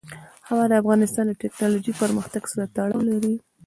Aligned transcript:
هوا 0.47 0.63
د 0.71 0.73
افغانستان 0.81 1.25
د 1.27 1.33
تکنالوژۍ 1.43 1.93
پرمختګ 2.01 2.43
سره 2.51 2.65
تړاو 2.75 2.99
لري. 3.09 3.33